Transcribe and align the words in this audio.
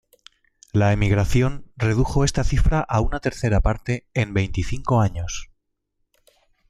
La 0.73 0.93
emigración 0.93 1.71
redujo 1.77 2.23
esta 2.23 2.43
cifra 2.43 2.79
a 2.79 3.01
una 3.01 3.19
tercera 3.19 3.61
parte 3.61 4.07
en 4.15 4.33
veinticinco 4.33 4.99
años. 4.99 5.51